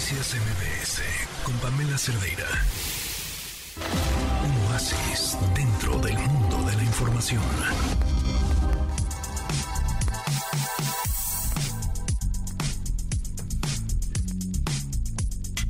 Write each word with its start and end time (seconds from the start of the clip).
Noticias 0.00 0.34
MBS 0.34 1.02
con 1.44 1.54
Pamela 1.58 1.98
Cerdeira. 1.98 2.46
Un 4.42 4.72
oasis 4.72 5.36
dentro 5.54 5.98
del 5.98 6.14
mundo 6.14 6.56
de 6.70 6.76
la 6.76 6.84
información. 6.84 7.42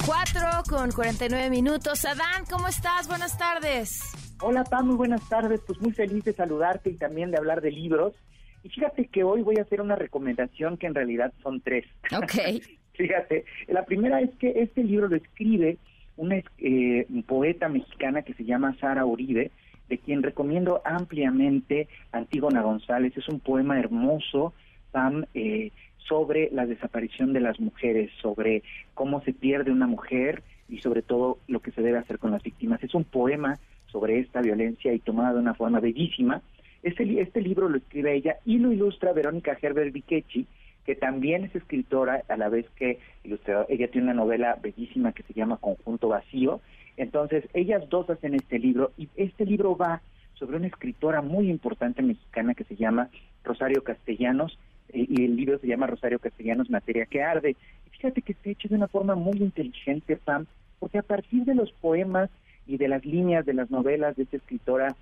Cuatro 0.07 0.63
con 0.69 0.93
49 0.93 1.51
minutos. 1.51 2.05
Adán, 2.05 2.45
¿cómo 2.49 2.69
estás? 2.69 3.09
Buenas 3.09 3.37
tardes. 3.37 4.01
Hola, 4.43 4.63
Pam, 4.63 4.87
muy 4.87 4.97
buenas 4.97 5.29
tardes. 5.29 5.61
Pues 5.67 5.81
muy 5.81 5.91
feliz 5.91 6.23
de 6.23 6.35
saludarte 6.35 6.91
y 6.91 6.95
también 6.95 7.33
de 7.33 7.39
hablar 7.39 7.61
de 7.61 7.73
libros. 7.73 8.15
Y 8.63 8.69
fíjate 8.69 9.09
que 9.09 9.25
hoy 9.25 9.43
voy 9.43 9.59
a 9.59 9.63
hacer 9.63 9.81
una 9.81 9.97
recomendación 9.97 10.77
que 10.77 10.87
en 10.87 10.95
realidad 10.95 11.33
son 11.43 11.61
tres. 11.61 11.85
Ok. 12.17 12.63
fíjate, 13.01 13.45
la 13.69 13.85
primera 13.85 14.21
es 14.21 14.31
que 14.39 14.61
este 14.61 14.85
libro 14.85 15.09
lo 15.09 15.17
escribe 15.17 15.79
una 16.17 16.43
eh, 16.59 17.07
poeta 17.27 17.69
mexicana 17.69 18.23
que 18.23 18.35
se 18.35 18.45
llama 18.45 18.77
Sara 18.79 19.07
Uribe, 19.07 19.51
de 19.89 19.99
quien 19.99 20.23
recomiendo 20.23 20.83
ampliamente 20.85 21.89
Antígona 22.13 22.61
González. 22.63 23.17
Es 23.17 23.29
un 23.29 23.41
poema 23.41 23.79
hermoso, 23.79 24.53
Pam, 24.93 25.25
eh, 25.33 25.71
sobre 25.97 26.51
la 26.53 26.67
desaparición 26.67 27.33
de 27.33 27.41
las 27.41 27.59
mujeres, 27.59 28.11
sobre 28.21 28.63
cómo 28.93 29.23
se 29.23 29.33
pierde 29.33 29.71
una 29.71 29.87
mujer 29.87 30.43
y 30.69 30.79
sobre 30.81 31.01
todo 31.01 31.39
lo 31.49 31.61
que 31.61 31.71
se 31.71 31.81
debe 31.81 31.99
hacer 31.99 32.19
con 32.19 32.33
las 32.33 32.43
víctimas. 32.43 32.83
Es 32.85 32.95
un 32.95 33.05
poema 33.05 33.59
sobre 33.87 34.19
esta 34.19 34.43
violencia 34.43 34.93
y 34.93 34.99
tomada 34.99 35.33
de 35.33 35.41
una 35.41 35.55
forma 35.55 35.81
bellísima 35.81 36.43
este, 36.83 37.21
este 37.21 37.41
libro 37.43 37.69
lo 37.69 37.77
escribe 37.77 38.15
ella 38.15 38.37
y 38.45 38.59
lo 38.59 38.73
ilustra 38.73 39.13
Verónica 39.13 39.57
Herbert 39.61 39.93
Viquechi, 39.93 40.47
que 40.85 40.95
también 40.95 41.45
es 41.45 41.55
escritora, 41.55 42.23
a 42.29 42.37
la 42.37 42.49
vez 42.49 42.67
que 42.77 42.99
ilustradora. 43.25 43.67
Ella 43.69 43.91
tiene 43.91 44.07
una 44.07 44.15
novela 44.15 44.59
bellísima 44.61 45.13
que 45.13 45.23
se 45.23 45.35
llama 45.35 45.59
Conjunto 45.59 46.09
Vacío. 46.09 46.61
Entonces, 46.97 47.45
ellas 47.55 47.89
dos 47.89 48.09
hacen 48.11 48.35
este 48.35 48.59
libro 48.59 48.93
y 48.97 49.09
este 49.17 49.45
libro 49.45 49.77
va 49.77 50.03
sobre 50.35 50.57
una 50.57 50.67
escritora 50.67 51.23
muy 51.23 51.51
importante 51.51 52.03
mexicana 52.03 52.55
que 52.55 52.65
se 52.65 52.77
llama 52.77 53.11
Rosario 53.45 53.85
Castellanos 53.85 54.59
eh, 54.89 55.07
y 55.09 55.25
el 55.25 55.37
libro 55.37 55.59
se 55.59 55.67
llama 55.67 55.87
Rosario 55.87 56.19
Castellanos 56.19 56.71
Materia 56.71 57.07
que 57.07 57.23
Arde. 57.23 57.51
Y 57.87 57.91
fíjate 57.91 58.23
que 58.23 58.33
está 58.33 58.51
hecho 58.51 58.69
de 58.69 58.77
una 58.77 58.89
forma 58.89 59.15
muy 59.15 59.39
inteligente, 59.39 60.17
Pam, 60.17 60.47
porque 60.79 60.99
a 60.99 61.03
partir 61.03 61.45
de 61.45 61.55
los 61.55 61.73
poemas 61.73 62.31
y 62.67 62.79
de 62.79 62.89
las 62.89 63.05
líneas 63.05 63.45
de 63.45 63.55
las 63.55 63.71
novelas 63.71 64.17
de 64.17 64.23
esta 64.23 64.39
escritora 64.39 64.97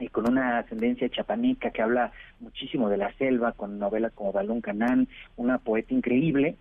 y 0.00 0.08
con 0.08 0.28
una 0.28 0.58
ascendencia 0.58 1.08
chapaneca 1.08 1.70
que 1.70 1.82
habla 1.82 2.12
muchísimo 2.40 2.88
de 2.88 2.96
la 2.96 3.12
selva, 3.14 3.52
con 3.52 3.78
novelas 3.78 4.12
como 4.12 4.32
Balón 4.32 4.60
Canán, 4.60 5.08
una 5.36 5.58
poeta 5.58 5.94
increíble, 5.94 6.56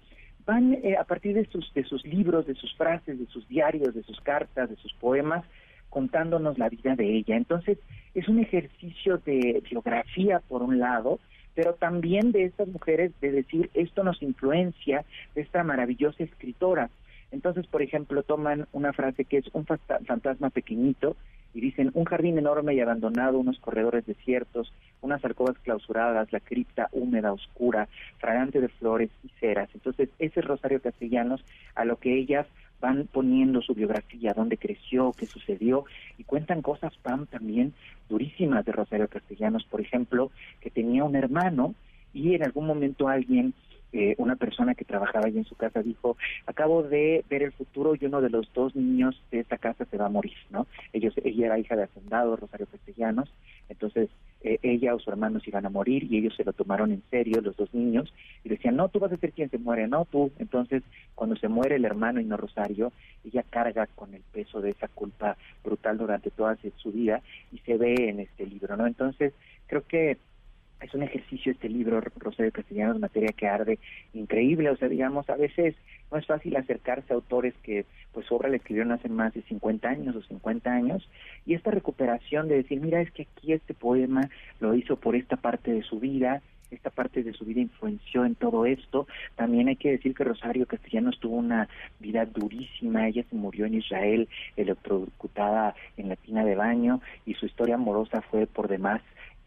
van 0.46 0.74
eh, 0.84 0.98
a 0.98 1.04
partir 1.04 1.36
de 1.36 1.46
sus, 1.46 1.74
de 1.74 1.84
sus 1.84 2.06
libros, 2.06 2.46
de 2.46 2.56
sus 2.56 2.76
frases, 2.76 3.20
de 3.20 3.26
sus 3.28 3.48
diarios, 3.48 3.94
de 3.94 4.04
sus 4.04 4.20
cartas, 4.22 4.70
de 4.70 4.76
sus 4.78 4.94
poemas, 4.94 5.46
contándonos 5.90 6.58
la 6.58 6.70
vida 6.70 6.96
de 6.96 7.18
ella. 7.18 7.36
Entonces, 7.36 7.78
es 8.14 8.28
un 8.28 8.40
ejercicio 8.40 9.18
de 9.20 9.64
biografía, 9.70 10.42
por 10.48 10.62
un 10.62 10.80
lado, 10.80 11.20
pero 11.56 11.74
también 11.74 12.32
de 12.32 12.46
estas 12.46 12.68
mujeres, 12.68 13.12
de 13.22 13.32
decir, 13.32 13.70
esto 13.74 14.04
nos 14.04 14.22
influencia 14.22 15.04
de 15.36 15.42
esta 15.42 15.64
maravillosa 15.64 16.24
escritora. 16.24 16.90
Entonces, 17.32 17.68
por 17.68 17.82
ejemplo, 17.82 18.24
toman 18.24 18.68
una 18.72 18.94
frase 18.94 19.26
que 19.26 19.38
es 19.38 19.46
un 19.54 19.66
fantasma 19.66 20.50
pequeñito 20.50 21.16
y 21.54 21.62
dicen 21.62 21.92
un 21.94 22.06
jardín 22.06 22.38
enorme 22.38 22.74
y 22.74 22.80
abandonado, 22.80 23.40
unos 23.40 23.60
corredores 23.60 24.06
desiertos, 24.06 24.74
unas 25.02 25.24
alcobas 25.26 25.58
clausuradas, 25.60 26.32
la 26.32 26.40
cripta 26.40 26.90
húmeda, 26.92 27.34
oscura, 27.34 27.88
fragante 28.18 28.62
de 28.62 28.70
flores 28.70 29.10
y 29.24 29.30
ceras. 29.40 29.70
Entonces, 29.74 30.10
ese 30.20 30.40
es 30.42 30.46
Rosario 30.46 30.82
Castellanos 30.82 31.44
a 31.76 31.86
lo 31.86 31.98
que 31.98 32.16
ellas 32.16 32.48
van 32.82 33.08
poniendo 33.12 33.62
su 33.62 33.74
biografía, 33.74 34.34
dónde 34.34 34.58
creció, 34.58 35.14
qué 35.18 35.26
sucedió, 35.26 35.86
y 36.18 36.24
cuentan 36.24 36.62
cosas, 36.62 36.96
Pam, 37.02 37.26
también 37.26 37.74
durísimas 38.08 38.66
de 38.66 38.72
Rosario 38.72 39.08
Castellanos, 39.08 39.66
por 39.66 39.82
ejemplo, 39.82 40.32
que 40.62 40.70
tenía 40.70 41.04
un 41.04 41.16
hermano 41.16 41.76
y 42.14 42.36
en 42.36 42.44
algún 42.44 42.66
momento 42.66 43.08
alguien 43.08 43.54
eh, 43.92 44.16
una 44.18 44.36
persona 44.36 44.76
que 44.76 44.86
trabajaba 44.86 45.26
allí 45.26 45.40
en 45.40 45.46
su 45.46 45.56
casa 45.56 45.82
dijo, 45.82 46.18
acabo 46.46 46.84
de 46.84 47.26
ver 47.30 47.44
el 47.44 47.52
futuro 47.52 47.96
y 47.96 48.06
uno 48.06 48.22
de 48.22 48.30
los 48.30 48.52
dos 48.54 48.76
niños 48.76 49.22
de 49.32 49.40
esta 49.40 49.58
casa 49.58 49.86
se 49.86 49.98
va 49.98 50.06
a 50.06 50.10
morir, 50.10 50.38
¿no? 50.50 50.68
Ellos, 50.94 51.14
ella 51.24 51.48
era 51.48 51.60
hija 51.60 51.76
de 51.76 51.84
hacendado, 51.84 52.36
Rosario 52.36 52.68
Castellanos, 52.68 53.34
entonces 53.68 54.10
eh, 54.42 54.60
ella 54.62 54.96
o 54.96 55.00
su 55.00 55.10
hermano 55.10 55.40
se 55.40 55.50
iban 55.50 55.66
a 55.66 55.70
morir 55.70 56.04
y 56.04 56.18
ellos 56.18 56.36
se 56.36 56.44
lo 56.44 56.54
tomaron 56.54 56.92
en 56.92 57.04
serio, 57.10 57.42
los 57.42 57.58
dos 57.58 57.74
niños, 57.74 58.14
y 58.44 58.50
decían, 58.50 58.76
no, 58.76 58.90
tú 58.90 59.00
vas 59.00 59.12
a 59.12 59.18
ser 59.18 59.32
quien 59.32 59.50
se 59.50 59.58
muere, 59.58 59.88
no, 59.88 60.06
tú. 60.06 60.32
Entonces, 60.40 60.84
cuando 61.16 61.36
se 61.36 61.48
muere 61.48 61.76
el 61.76 61.86
hermano 61.86 62.22
y 62.22 62.26
no 62.26 62.38
Rosario, 62.38 62.94
ella 63.26 63.44
carga 63.50 63.88
con 63.88 64.14
el 64.14 64.22
peso 64.32 64.62
de 64.62 64.70
esa 64.70 64.88
culpa 64.88 65.36
brutal 65.64 65.98
durante 65.98 66.32
toda 66.32 66.58
su 66.78 66.92
vida 66.92 67.22
y 67.52 67.58
se 67.60 67.78
ve 67.78 68.10
en 68.10 68.20
este 68.20 68.46
libro, 68.46 68.78
¿no? 68.78 68.88
Entonces, 68.88 69.34
creo 69.68 69.86
que 69.86 70.18
es 70.82 70.94
un 70.94 71.04
ejercicio 71.04 71.52
este 71.52 71.70
libro, 71.70 72.02
Rosario 72.18 72.52
Castellanos, 72.52 73.00
Materia 73.00 73.34
que 73.36 73.48
Arde, 73.48 73.80
increíble, 74.14 74.70
o 74.70 74.78
sea, 74.78 74.88
digamos, 74.88 75.30
a 75.30 75.36
veces 75.36 75.76
no 76.12 76.18
es 76.18 76.26
fácil 76.26 76.56
acercarse 76.56 77.14
a 77.14 77.16
autores 77.16 77.54
que 77.64 77.86
pues 78.14 78.26
su 78.26 78.36
obra 78.36 78.50
la 78.50 78.58
escribieron 78.58 78.92
hace 78.92 79.10
más 79.10 79.34
de 79.34 79.42
50 79.44 79.88
años 79.88 80.16
o 80.16 80.22
50 80.22 80.72
años, 80.72 81.08
y 81.46 81.54
esta 81.54 81.72
recuperación 81.72 82.48
de 82.48 82.56
decir, 82.56 82.80
mira, 82.82 83.02
es 83.02 83.12
que 83.12 83.24
aquí 83.24 83.54
este 83.54 83.74
poema 83.74 84.30
lo 84.60 84.74
hizo 84.74 84.96
por 84.96 85.16
esta 85.16 85.36
parte 85.36 85.72
de 85.72 85.84
su 85.84 86.00
vida, 86.00 86.42
esta 86.72 86.90
parte 86.90 87.24
de 87.24 87.34
su 87.34 87.46
vida 87.46 87.62
influenció 87.62 88.26
en 88.26 88.36
todo 88.36 88.68
esto. 88.68 89.08
También 89.36 89.70
hay 89.70 89.76
que 89.76 89.90
decir 89.90 90.14
que 90.14 90.24
Rosario 90.24 90.68
Castellanos 90.68 91.20
tuvo 91.20 91.38
una 91.38 91.68
vida 92.00 92.26
durísima. 92.26 93.08
Ella 93.08 93.24
se 93.28 93.36
murió 93.36 93.66
en 93.66 93.74
Israel, 93.76 94.30
electrocutada 94.56 95.74
en 95.98 96.10
la 96.10 96.16
tina 96.16 96.46
de 96.46 96.56
baño, 96.56 97.02
y 97.26 97.34
su 97.34 97.48
historia 97.48 97.76
amorosa 97.76 98.22
fue 98.22 98.46
por 98.46 98.68
demás 98.68 99.02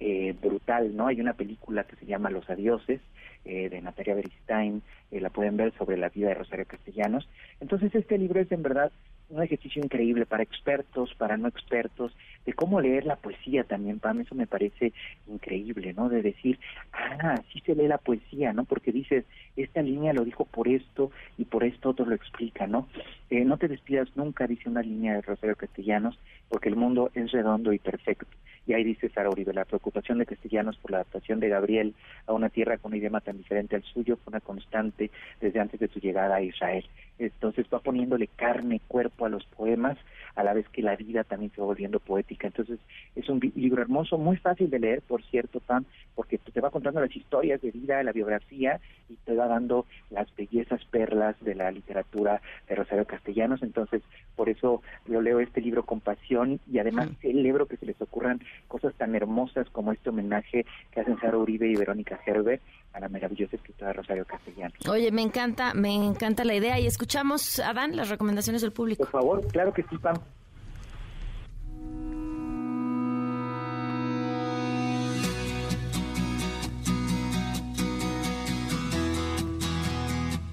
eh, 0.04 0.34
brutal, 0.42 0.96
¿no? 0.96 1.06
Hay 1.06 1.20
una 1.20 1.34
película 1.34 1.84
que 1.84 1.94
se 1.94 2.06
llama 2.06 2.28
Los 2.28 2.50
Adioses, 2.50 3.00
eh, 3.44 3.68
de 3.68 3.80
Natalia 3.80 4.16
Beristain, 4.16 4.82
eh, 5.12 5.20
la 5.20 5.30
pueden 5.30 5.56
ver 5.56 5.72
sobre 5.78 5.96
la 5.96 6.08
vida 6.08 6.26
de 6.28 6.34
Rosario 6.34 6.66
Castellanos. 6.66 7.28
Entonces 7.60 7.94
este 7.94 8.18
libro 8.18 8.40
es 8.40 8.50
en 8.50 8.64
verdad 8.64 8.90
un 9.28 9.40
ejercicio 9.44 9.80
increíble 9.80 10.26
para 10.26 10.42
expertos, 10.42 11.14
para 11.14 11.36
no 11.36 11.46
expertos, 11.46 12.12
de 12.44 12.52
cómo 12.52 12.80
leer 12.80 13.06
la 13.06 13.14
poesía 13.14 13.62
también, 13.62 14.00
Pam, 14.00 14.20
eso 14.20 14.34
me 14.34 14.48
parece 14.48 14.92
increíble, 15.28 15.94
¿no? 15.94 16.08
De 16.08 16.20
decir, 16.20 16.58
ah, 16.92 17.40
sí 17.52 17.60
se 17.64 17.76
lee 17.76 17.86
la 17.86 17.98
poesía, 17.98 18.52
¿no? 18.52 18.64
Porque 18.64 18.90
dices, 18.90 19.24
esta 19.56 19.82
línea 19.82 20.12
lo 20.12 20.24
dijo 20.24 20.44
por 20.46 20.66
esto 20.66 21.12
y 21.38 21.44
por 21.44 21.62
esto 21.62 21.90
otro 21.90 22.06
lo 22.06 22.16
explica, 22.16 22.66
¿no? 22.66 22.88
Eh, 23.30 23.44
no 23.44 23.56
te 23.56 23.68
despidas 23.68 24.08
nunca, 24.16 24.48
dice 24.48 24.68
una 24.68 24.82
línea 24.82 25.14
de 25.14 25.22
Rosario 25.22 25.54
Castellanos, 25.54 26.18
porque 26.48 26.68
el 26.68 26.76
mundo 26.76 27.12
es 27.14 27.30
redondo 27.30 27.72
y 27.72 27.78
perfecto. 27.78 28.26
Y 28.66 28.74
ahí 28.74 28.84
dice 28.84 29.08
Sara 29.08 29.30
Uribe, 29.30 29.52
la 29.52 29.64
preocupación 29.64 30.18
de 30.18 30.26
Castellanos 30.26 30.76
por 30.76 30.92
la 30.92 30.98
adaptación 30.98 31.40
de 31.40 31.48
Gabriel 31.48 31.94
a 32.26 32.32
una 32.32 32.48
tierra 32.48 32.78
con 32.78 32.92
un 32.92 32.98
idioma 32.98 33.20
tan 33.20 33.36
diferente 33.36 33.76
al 33.76 33.82
suyo 33.82 34.16
fue 34.16 34.30
una 34.30 34.40
constante 34.40 35.10
desde 35.40 35.60
antes 35.60 35.80
de 35.80 35.88
su 35.88 35.98
llegada 35.98 36.36
a 36.36 36.42
Israel. 36.42 36.84
Entonces 37.18 37.66
va 37.72 37.80
poniéndole 37.80 38.28
carne, 38.28 38.80
cuerpo 38.86 39.26
a 39.26 39.28
los 39.28 39.44
poemas, 39.46 39.98
a 40.34 40.44
la 40.44 40.54
vez 40.54 40.68
que 40.68 40.82
la 40.82 40.96
vida 40.96 41.24
también 41.24 41.50
se 41.52 41.60
va 41.60 41.66
volviendo 41.66 42.00
poética. 42.00 42.46
Entonces 42.46 42.78
es 43.16 43.28
un 43.28 43.40
libro 43.54 43.82
hermoso, 43.82 44.18
muy 44.18 44.36
fácil 44.36 44.70
de 44.70 44.78
leer, 44.78 45.02
por 45.02 45.22
cierto, 45.24 45.60
Pam, 45.60 45.84
porque 46.14 46.38
te 46.52 46.60
va 46.60 46.70
contando 46.70 47.00
las 47.00 47.14
historias 47.14 47.60
de 47.60 47.70
vida, 47.70 48.02
la 48.02 48.12
biografía 48.12 48.80
y 49.08 49.14
te 49.16 49.34
va 49.34 49.46
dando 49.46 49.86
las 50.10 50.34
bellezas 50.36 50.84
perlas 50.86 51.36
de 51.40 51.54
la 51.54 51.70
literatura 51.70 52.40
de 52.68 52.74
Rosario 52.74 53.06
Castellanos. 53.06 53.62
Entonces, 53.62 54.02
por 54.36 54.48
eso 54.48 54.82
yo 55.06 55.20
leo 55.20 55.40
este 55.40 55.60
libro 55.60 55.84
con 55.84 56.00
pasión 56.00 56.60
y 56.70 56.78
además 56.78 57.08
celebro 57.20 57.66
que 57.66 57.76
se 57.76 57.86
les 57.86 58.00
ocurran 58.00 58.40
cosas 58.68 58.94
tan 58.94 59.14
hermosas 59.14 59.68
como 59.70 59.92
este 59.92 60.10
homenaje 60.10 60.66
que 60.90 61.00
hacen 61.00 61.18
Sara 61.18 61.38
Uribe 61.38 61.68
y 61.68 61.76
Verónica 61.76 62.18
Herbert 62.24 62.62
a 62.92 63.00
la 63.00 63.08
maravillosa 63.08 63.56
escritora 63.56 63.92
Rosario 63.92 64.24
Castellanos. 64.24 64.76
Oye, 64.88 65.10
me 65.10 65.22
encanta, 65.22 65.74
me 65.74 65.94
encanta 65.94 66.44
la 66.44 66.54
idea 66.54 66.78
y 66.78 66.86
escuchamos, 66.86 67.58
Adán, 67.60 67.96
las 67.96 68.08
recomendaciones 68.10 68.62
del 68.62 68.72
público. 68.72 69.04
Por 69.04 69.12
favor, 69.12 69.46
claro 69.48 69.72
que 69.72 69.82
sí, 69.84 69.96
Pam. 69.98 70.16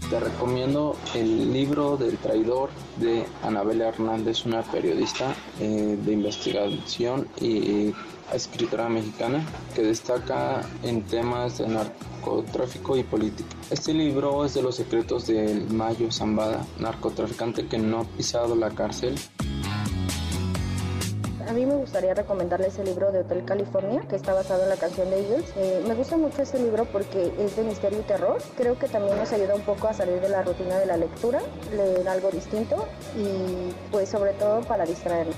Te 0.09 0.19
recomiendo 0.19 0.95
el 1.13 1.53
libro 1.53 1.95
del 1.95 2.17
traidor 2.17 2.71
de 2.97 3.27
Anabela 3.43 3.89
Hernández, 3.89 4.43
una 4.43 4.63
periodista 4.63 5.35
eh, 5.59 5.99
de 6.03 6.11
investigación 6.11 7.27
y 7.39 7.93
escritora 8.33 8.89
mexicana 8.89 9.45
que 9.75 9.83
destaca 9.83 10.61
en 10.81 11.03
temas 11.03 11.59
de 11.59 11.67
narcotráfico 11.67 12.97
y 12.97 13.03
política. 13.03 13.49
Este 13.69 13.93
libro 13.93 14.45
es 14.45 14.55
de 14.55 14.63
los 14.63 14.77
secretos 14.77 15.27
del 15.27 15.69
Mayo 15.69 16.11
Zambada, 16.11 16.65
narcotraficante 16.79 17.67
que 17.67 17.77
no 17.77 17.99
ha 17.99 18.03
pisado 18.05 18.55
la 18.55 18.71
cárcel 18.71 19.13
gustaría 21.79 22.13
recomendarles 22.13 22.77
el 22.77 22.85
libro 22.85 23.11
de 23.11 23.19
Hotel 23.19 23.43
California, 23.45 24.01
que 24.07 24.15
está 24.15 24.33
basado 24.33 24.63
en 24.63 24.69
la 24.69 24.75
canción 24.75 25.09
de 25.09 25.21
Eagles. 25.21 25.53
Eh, 25.55 25.83
me 25.87 25.95
gusta 25.95 26.17
mucho 26.17 26.41
ese 26.41 26.59
libro 26.59 26.85
porque 26.85 27.33
es 27.39 27.55
de 27.55 27.63
misterio 27.63 27.99
y 27.99 28.03
terror. 28.03 28.37
Creo 28.57 28.77
que 28.77 28.87
también 28.87 29.17
nos 29.17 29.31
ayuda 29.31 29.55
un 29.55 29.61
poco 29.61 29.87
a 29.87 29.93
salir 29.93 30.19
de 30.19 30.29
la 30.29 30.43
rutina 30.43 30.77
de 30.77 30.85
la 30.85 30.97
lectura, 30.97 31.39
leer 31.75 32.07
algo 32.07 32.29
distinto 32.31 32.87
y 33.17 33.73
pues 33.91 34.09
sobre 34.09 34.33
todo 34.33 34.61
para 34.61 34.85
distraernos. 34.85 35.35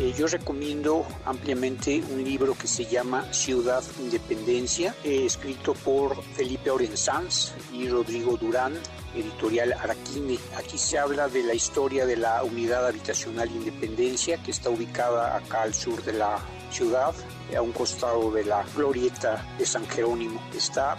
Eh, 0.00 0.14
yo 0.16 0.28
recomiendo 0.28 1.04
ampliamente 1.24 2.00
un 2.12 2.22
libro 2.22 2.54
que 2.54 2.68
se 2.68 2.84
llama 2.84 3.32
Ciudad 3.32 3.82
Independencia, 3.98 4.94
eh, 5.02 5.26
escrito 5.26 5.74
por 5.74 6.22
Felipe 6.22 6.70
Orensanz 6.70 7.52
y 7.72 7.88
Rodrigo 7.88 8.36
Durán, 8.36 8.74
editorial 9.16 9.72
Araquine. 9.72 10.38
Aquí 10.56 10.78
se 10.78 10.98
habla 10.98 11.26
de 11.26 11.42
la 11.42 11.54
historia 11.54 12.06
de 12.06 12.16
la 12.16 12.44
unidad 12.44 12.86
habitacional 12.86 13.50
Independencia, 13.50 14.40
que 14.40 14.52
está 14.52 14.70
ubicada 14.70 15.36
acá 15.36 15.62
al 15.62 15.74
sur 15.74 16.00
de 16.04 16.12
la 16.12 16.38
ciudad, 16.70 17.12
a 17.56 17.62
un 17.62 17.72
costado 17.72 18.30
de 18.30 18.44
la 18.44 18.64
glorieta 18.74 19.44
de 19.58 19.66
San 19.66 19.86
Jerónimo. 19.88 20.40
Está 20.54 20.96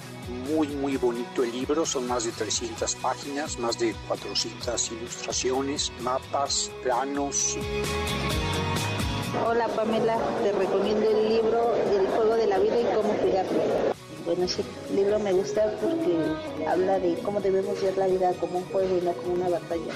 muy, 0.50 0.68
muy 0.68 0.98
bonito 0.98 1.44
el 1.44 1.52
libro, 1.52 1.86
son 1.86 2.08
más 2.08 2.26
de 2.26 2.32
300 2.32 2.96
páginas, 2.96 3.60
más 3.60 3.78
de 3.78 3.94
400 4.08 4.92
ilustraciones, 4.92 5.92
mapas, 6.02 6.72
planos. 6.84 7.58
Hola 9.48 9.68
Pamela, 9.68 10.18
te 10.44 10.52
recomiendo 10.52 11.10
el 11.10 11.30
libro 11.30 11.76
El 11.76 12.08
juego 12.08 12.36
de 12.36 12.48
la 12.48 12.58
vida 12.60 12.80
y 12.80 12.96
cómo 12.96 13.14
cuidarlo. 13.14 13.62
Bueno, 14.26 14.44
ese 14.46 14.64
libro 14.94 15.20
me 15.20 15.34
gusta 15.34 15.72
porque 15.82 16.68
habla 16.68 17.00
de 17.00 17.16
cómo 17.20 17.40
debemos 17.40 17.82
ver 17.82 17.98
la 17.98 18.08
vida 18.08 18.34
como 18.40 18.60
un 18.60 18.66
juego 18.66 18.98
y 18.98 19.02
no 19.02 19.14
como 19.14 19.34
una 19.34 19.50
batalla. 19.50 19.94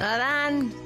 Adán. 0.00 0.85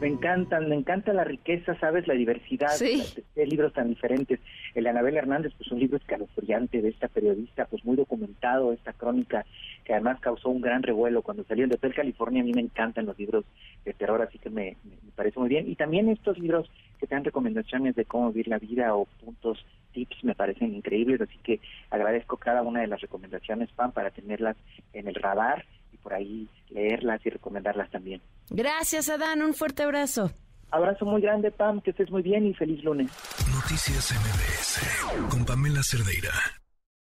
Me 0.00 0.08
encantan, 0.08 0.68
me 0.68 0.74
encanta 0.74 1.12
la 1.12 1.24
riqueza, 1.24 1.78
¿sabes? 1.78 2.06
La 2.06 2.14
diversidad 2.14 2.78
de, 2.78 3.46
libros 3.46 3.72
tan 3.72 3.88
diferentes. 3.88 4.40
El 4.74 4.86
Anabel 4.86 5.16
Hernández, 5.16 5.52
pues 5.56 5.70
un 5.70 5.78
libro 5.78 5.96
escalofriante 5.96 6.82
de 6.82 6.88
esta 6.88 7.08
periodista, 7.08 7.66
pues 7.66 7.84
muy 7.84 7.96
documentado, 7.96 8.72
esta 8.72 8.92
crónica 8.92 9.46
que 9.84 9.92
además 9.92 10.18
causó 10.20 10.48
un 10.48 10.60
gran 10.60 10.82
revuelo 10.82 11.22
cuando 11.22 11.44
salió 11.44 11.68
de 11.68 11.76
Hotel 11.76 11.94
California. 11.94 12.42
A 12.42 12.44
mí 12.44 12.52
me 12.52 12.60
encantan 12.60 13.06
los 13.06 13.18
libros 13.18 13.44
de 13.84 13.92
terror, 13.92 14.20
así 14.20 14.38
que 14.38 14.50
me, 14.50 14.76
parece 15.14 15.38
muy 15.38 15.48
bien. 15.48 15.70
Y 15.70 15.76
también 15.76 16.08
estos 16.08 16.38
libros 16.38 16.70
que 16.98 17.06
te 17.06 17.14
dan 17.14 17.24
recomendaciones 17.24 17.94
de 17.94 18.04
cómo 18.04 18.30
vivir 18.30 18.48
la 18.48 18.58
vida 18.58 18.94
o 18.94 19.04
puntos, 19.04 19.64
tips, 19.92 20.24
me 20.24 20.34
parecen 20.34 20.74
increíbles. 20.74 21.20
Así 21.20 21.38
que 21.42 21.60
agradezco 21.90 22.36
cada 22.36 22.62
una 22.62 22.80
de 22.80 22.88
las 22.88 23.00
recomendaciones, 23.00 23.70
Pam, 23.72 23.92
para 23.92 24.10
tenerlas 24.10 24.56
en 24.92 25.06
el 25.06 25.14
radar 25.14 25.64
por 26.04 26.14
ahí 26.14 26.46
leerlas 26.68 27.24
y 27.24 27.30
recomendarlas 27.30 27.90
también. 27.90 28.20
Gracias, 28.50 29.08
Adán. 29.08 29.42
Un 29.42 29.54
fuerte 29.54 29.82
abrazo. 29.82 30.30
Abrazo 30.70 31.04
muy 31.06 31.22
grande, 31.22 31.50
Pam. 31.50 31.80
Que 31.80 31.90
estés 31.90 32.10
muy 32.10 32.22
bien 32.22 32.46
y 32.46 32.54
feliz 32.54 32.84
lunes. 32.84 33.10
Noticias 33.52 34.12
MBS 34.12 35.30
con 35.30 35.44
Pamela 35.44 35.82
Cerdeira. 35.82 36.30